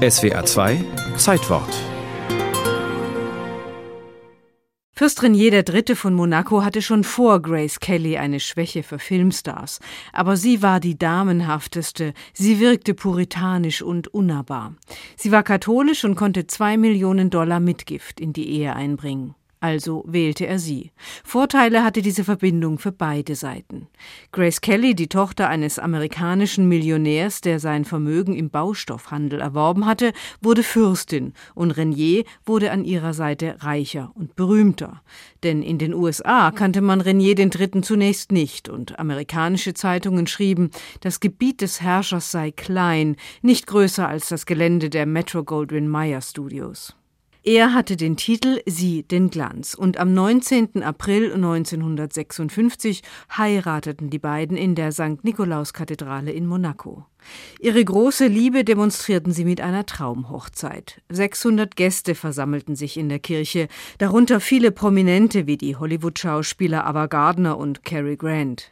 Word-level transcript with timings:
SWA 0.00 0.46
2 0.46 0.82
Zeitwort 1.18 1.68
Fürst 4.94 5.22
Renier 5.22 5.52
III. 5.52 5.94
von 5.94 6.14
Monaco 6.14 6.64
hatte 6.64 6.80
schon 6.80 7.04
vor 7.04 7.42
Grace 7.42 7.80
Kelly 7.80 8.16
eine 8.16 8.40
Schwäche 8.40 8.82
für 8.82 8.98
Filmstars. 8.98 9.78
Aber 10.14 10.38
sie 10.38 10.62
war 10.62 10.80
die 10.80 10.96
damenhafteste. 10.96 12.14
Sie 12.32 12.60
wirkte 12.60 12.94
puritanisch 12.94 13.82
und 13.82 14.08
unnahbar. 14.08 14.74
Sie 15.16 15.32
war 15.32 15.42
katholisch 15.42 16.02
und 16.06 16.14
konnte 16.14 16.46
zwei 16.46 16.78
Millionen 16.78 17.28
Dollar 17.28 17.60
Mitgift 17.60 18.20
in 18.20 18.32
die 18.32 18.48
Ehe 18.48 18.74
einbringen. 18.74 19.34
Also 19.62 20.04
wählte 20.06 20.46
er 20.46 20.58
sie. 20.58 20.90
Vorteile 21.22 21.84
hatte 21.84 22.00
diese 22.00 22.24
Verbindung 22.24 22.78
für 22.78 22.92
beide 22.92 23.34
Seiten. 23.34 23.88
Grace 24.32 24.62
Kelly, 24.62 24.94
die 24.94 25.08
Tochter 25.08 25.50
eines 25.50 25.78
amerikanischen 25.78 26.66
Millionärs, 26.66 27.42
der 27.42 27.60
sein 27.60 27.84
Vermögen 27.84 28.34
im 28.34 28.48
Baustoffhandel 28.48 29.40
erworben 29.40 29.84
hatte, 29.84 30.14
wurde 30.40 30.62
Fürstin 30.62 31.34
und 31.54 31.72
Renier 31.72 32.24
wurde 32.46 32.70
an 32.70 32.86
ihrer 32.86 33.12
Seite 33.12 33.56
reicher 33.58 34.10
und 34.14 34.34
berühmter. 34.34 35.02
Denn 35.42 35.62
in 35.62 35.76
den 35.76 35.92
USA 35.92 36.52
kannte 36.52 36.80
man 36.80 37.02
Renier 37.02 37.38
III. 37.38 37.82
zunächst 37.82 38.32
nicht 38.32 38.70
und 38.70 38.98
amerikanische 38.98 39.74
Zeitungen 39.74 40.26
schrieben, 40.26 40.70
das 41.00 41.20
Gebiet 41.20 41.60
des 41.60 41.82
Herrschers 41.82 42.30
sei 42.30 42.50
klein, 42.50 43.16
nicht 43.42 43.66
größer 43.66 44.08
als 44.08 44.30
das 44.30 44.46
Gelände 44.46 44.88
der 44.88 45.04
Metro 45.04 45.44
Goldwyn 45.44 45.86
Mayer 45.86 46.22
Studios. 46.22 46.96
Er 47.42 47.72
hatte 47.72 47.96
den 47.96 48.18
Titel 48.18 48.60
Sie 48.66 49.02
den 49.02 49.30
Glanz 49.30 49.72
und 49.72 49.96
am 49.96 50.12
19. 50.12 50.82
April 50.82 51.32
1956 51.32 53.02
heirateten 53.34 54.10
die 54.10 54.18
beiden 54.18 54.58
in 54.58 54.74
der 54.74 54.92
St. 54.92 55.24
Nikolauskathedrale 55.24 56.32
in 56.32 56.44
Monaco. 56.44 57.06
Ihre 57.58 57.82
große 57.82 58.26
Liebe 58.26 58.62
demonstrierten 58.62 59.32
sie 59.32 59.46
mit 59.46 59.62
einer 59.62 59.86
Traumhochzeit. 59.86 61.00
600 61.08 61.76
Gäste 61.76 62.14
versammelten 62.14 62.76
sich 62.76 62.98
in 62.98 63.08
der 63.08 63.20
Kirche, 63.20 63.68
darunter 63.96 64.40
viele 64.40 64.70
Prominente 64.70 65.46
wie 65.46 65.56
die 65.56 65.76
Hollywood-Schauspieler 65.76 66.86
Ava 66.86 67.06
Gardner 67.06 67.56
und 67.56 67.84
Cary 67.84 68.16
Grant. 68.16 68.70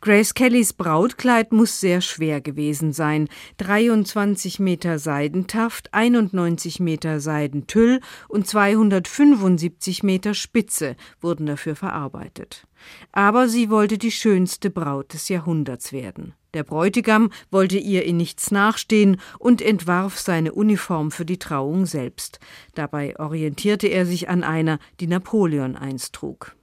Grace 0.00 0.34
Kellys 0.34 0.72
Brautkleid 0.72 1.52
muss 1.52 1.80
sehr 1.80 2.00
schwer 2.00 2.40
gewesen 2.40 2.92
sein. 2.92 3.28
23 3.58 4.58
Meter 4.58 4.98
Seidentaft, 4.98 5.92
91 5.92 6.80
Meter 6.80 7.20
Seidentüll 7.20 8.00
und 8.28 8.46
275 8.46 10.02
Meter 10.02 10.34
Spitze 10.34 10.96
wurden 11.20 11.46
dafür 11.46 11.76
verarbeitet. 11.76 12.66
Aber 13.12 13.48
sie 13.48 13.70
wollte 13.70 13.98
die 13.98 14.10
schönste 14.10 14.70
Braut 14.70 15.12
des 15.14 15.28
Jahrhunderts 15.28 15.92
werden. 15.92 16.34
Der 16.54 16.64
Bräutigam 16.64 17.30
wollte 17.50 17.76
ihr 17.76 18.04
in 18.04 18.16
nichts 18.16 18.50
nachstehen 18.50 19.20
und 19.38 19.60
entwarf 19.60 20.18
seine 20.18 20.52
Uniform 20.52 21.10
für 21.10 21.26
die 21.26 21.38
Trauung 21.38 21.84
selbst. 21.84 22.40
Dabei 22.74 23.18
orientierte 23.18 23.88
er 23.88 24.06
sich 24.06 24.28
an 24.28 24.42
einer, 24.42 24.78
die 25.00 25.06
Napoleon 25.06 25.76
einst 25.76 26.14
trug. 26.14 26.56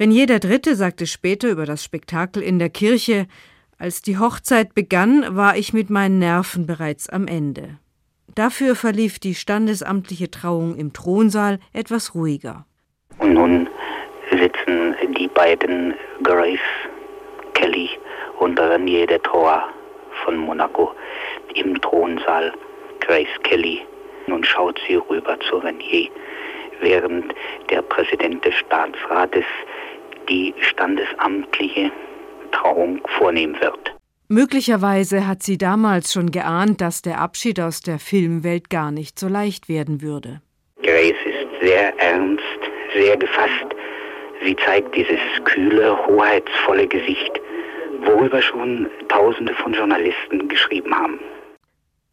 Renier 0.00 0.30
III. 0.30 0.74
sagte 0.74 1.06
später 1.06 1.50
über 1.50 1.66
das 1.66 1.84
Spektakel 1.84 2.42
in 2.42 2.58
der 2.58 2.70
Kirche, 2.70 3.26
als 3.78 4.00
die 4.00 4.16
Hochzeit 4.16 4.74
begann, 4.74 5.36
war 5.36 5.58
ich 5.58 5.74
mit 5.74 5.90
meinen 5.90 6.18
Nerven 6.18 6.66
bereits 6.66 7.10
am 7.10 7.26
Ende. 7.26 7.78
Dafür 8.34 8.76
verlief 8.76 9.18
die 9.18 9.34
standesamtliche 9.34 10.30
Trauung 10.30 10.74
im 10.74 10.94
Thronsaal 10.94 11.58
etwas 11.74 12.14
ruhiger. 12.14 12.64
Und 13.18 13.34
nun 13.34 13.68
sitzen 14.30 14.96
die 15.18 15.28
beiden 15.28 15.92
Grace 16.22 16.58
Kelly 17.52 17.90
und 18.38 18.58
Renier 18.58 19.06
de 19.06 19.18
Troyes 19.18 19.64
von 20.24 20.38
Monaco 20.38 20.94
im 21.54 21.78
Thronsaal. 21.82 22.54
Grace 23.00 23.42
Kelly. 23.42 23.82
Nun 24.28 24.44
schaut 24.44 24.80
sie 24.88 24.94
rüber 24.94 25.38
zu 25.40 25.58
Renier, 25.58 26.08
während 26.80 27.34
der 27.68 27.82
Präsident 27.82 28.42
des 28.46 28.54
Staatsrates 28.54 29.44
die 30.30 30.54
standesamtliche 30.60 31.90
Trauung 32.52 33.00
vornehmen 33.18 33.60
wird. 33.60 33.94
Möglicherweise 34.28 35.26
hat 35.26 35.42
sie 35.42 35.58
damals 35.58 36.12
schon 36.12 36.30
geahnt, 36.30 36.80
dass 36.80 37.02
der 37.02 37.18
Abschied 37.18 37.58
aus 37.58 37.80
der 37.80 37.98
Filmwelt 37.98 38.70
gar 38.70 38.92
nicht 38.92 39.18
so 39.18 39.26
leicht 39.26 39.68
werden 39.68 40.02
würde. 40.02 40.40
Grace 40.82 41.16
ist 41.24 41.60
sehr 41.60 41.98
ernst, 41.98 42.40
sehr 42.94 43.16
gefasst. 43.16 43.66
Sie 44.44 44.56
zeigt 44.64 44.94
dieses 44.94 45.18
kühle, 45.44 45.96
hoheitsvolle 46.06 46.86
Gesicht, 46.86 47.32
worüber 48.04 48.40
schon 48.40 48.88
Tausende 49.08 49.52
von 49.54 49.72
Journalisten 49.72 50.48
geschrieben 50.48 50.94
haben. 50.94 51.18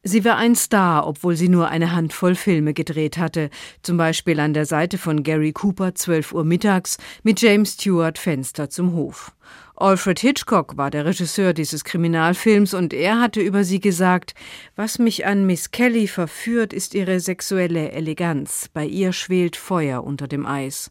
Sie 0.07 0.23
war 0.23 0.37
ein 0.37 0.55
Star, 0.55 1.05
obwohl 1.05 1.35
sie 1.35 1.49
nur 1.49 1.67
eine 1.67 1.91
Handvoll 1.91 2.35
Filme 2.35 2.73
gedreht 2.73 3.17
hatte, 3.17 3.49
zum 3.81 3.97
Beispiel 3.97 4.39
an 4.39 4.53
der 4.53 4.65
Seite 4.65 4.97
von 4.97 5.21
Gary 5.21 5.51
Cooper 5.51 5.95
12 5.95 6.31
Uhr 6.31 6.45
mittags 6.45 6.97
mit 7.23 7.41
James 7.41 7.73
Stewart 7.73 8.17
Fenster 8.17 8.69
zum 8.69 8.93
Hof. 8.93 9.33
Alfred 9.75 10.17
Hitchcock 10.21 10.77
war 10.77 10.91
der 10.91 11.03
Regisseur 11.03 11.51
dieses 11.51 11.83
Kriminalfilms 11.83 12.73
und 12.73 12.93
er 12.93 13.19
hatte 13.19 13.41
über 13.41 13.65
sie 13.65 13.81
gesagt, 13.81 14.33
was 14.77 14.97
mich 14.97 15.25
an 15.25 15.45
Miss 15.45 15.71
Kelly 15.71 16.07
verführt, 16.07 16.71
ist 16.71 16.93
ihre 16.93 17.19
sexuelle 17.19 17.91
Eleganz. 17.91 18.69
Bei 18.73 18.85
ihr 18.85 19.11
schwelt 19.11 19.57
Feuer 19.57 20.05
unter 20.05 20.29
dem 20.29 20.45
Eis. 20.45 20.89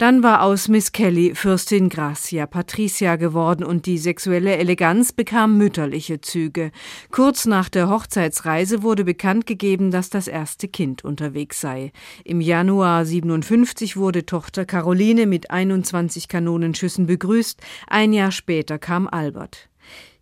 Dann 0.00 0.22
war 0.22 0.42
aus 0.44 0.68
Miss 0.68 0.92
Kelly 0.92 1.34
Fürstin 1.34 1.90
Gracia 1.90 2.46
Patricia 2.46 3.16
geworden 3.16 3.62
und 3.62 3.84
die 3.84 3.98
sexuelle 3.98 4.56
Eleganz 4.56 5.12
bekam 5.12 5.58
mütterliche 5.58 6.22
Züge. 6.22 6.72
Kurz 7.10 7.44
nach 7.44 7.68
der 7.68 7.90
Hochzeitsreise 7.90 8.82
wurde 8.82 9.04
bekannt 9.04 9.44
gegeben, 9.44 9.90
dass 9.90 10.08
das 10.08 10.26
erste 10.26 10.68
Kind 10.68 11.04
unterwegs 11.04 11.60
sei. 11.60 11.92
Im 12.24 12.40
Januar 12.40 13.04
57 13.04 13.98
wurde 13.98 14.24
Tochter 14.24 14.64
Caroline 14.64 15.26
mit 15.26 15.50
21 15.50 16.28
Kanonenschüssen 16.28 17.04
begrüßt. 17.04 17.60
Ein 17.86 18.14
Jahr 18.14 18.32
später 18.32 18.78
kam 18.78 19.06
Albert. 19.06 19.68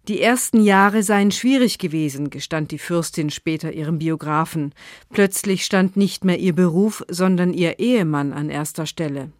Die 0.09 0.21
ersten 0.21 0.61
Jahre 0.61 1.05
seien 1.05 1.31
schwierig 1.31 1.79
gewesen, 1.79 2.31
gestand 2.31 2.73
die 2.73 2.79
Fürstin 2.79 3.31
später 3.31 3.73
ihrem 3.73 4.01
Biografen. 4.01 4.75
Plötzlich 5.13 5.65
stand 5.65 5.97
nicht 5.97 6.25
mehr 6.25 6.41
ihr 6.41 6.53
Beruf, 6.53 7.05
sondern 7.09 7.53
ihr 7.53 7.79
Ehemann 7.79 8.33
an 8.33 8.51
erster 8.51 8.85
Stelle. 8.85 9.31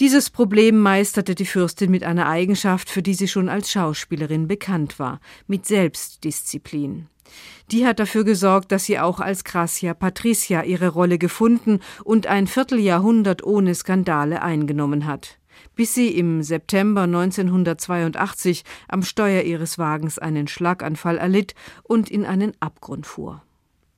Dieses 0.00 0.30
Problem 0.30 0.78
meisterte 0.78 1.34
die 1.34 1.46
Fürstin 1.46 1.90
mit 1.90 2.04
einer 2.04 2.26
Eigenschaft, 2.26 2.88
für 2.88 3.02
die 3.02 3.14
sie 3.14 3.28
schon 3.28 3.48
als 3.48 3.70
Schauspielerin 3.70 4.48
bekannt 4.48 4.98
war, 4.98 5.20
mit 5.46 5.66
Selbstdisziplin. 5.66 7.08
Die 7.70 7.86
hat 7.86 7.98
dafür 8.00 8.24
gesorgt, 8.24 8.72
dass 8.72 8.84
sie 8.84 8.98
auch 8.98 9.20
als 9.20 9.44
Gracia 9.44 9.94
Patricia 9.94 10.62
ihre 10.62 10.88
Rolle 10.88 11.18
gefunden 11.18 11.80
und 12.02 12.26
ein 12.26 12.46
Vierteljahrhundert 12.46 13.44
ohne 13.44 13.74
Skandale 13.74 14.42
eingenommen 14.42 15.06
hat, 15.06 15.38
bis 15.76 15.94
sie 15.94 16.08
im 16.08 16.42
September 16.42 17.02
1982 17.02 18.64
am 18.88 19.02
Steuer 19.02 19.42
ihres 19.42 19.78
Wagens 19.78 20.18
einen 20.18 20.48
Schlaganfall 20.48 21.18
erlitt 21.18 21.54
und 21.82 22.10
in 22.10 22.24
einen 22.24 22.52
Abgrund 22.60 23.06
fuhr. 23.06 23.42